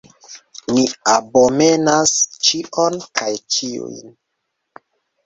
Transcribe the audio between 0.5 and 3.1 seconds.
Mi abomenas ĉion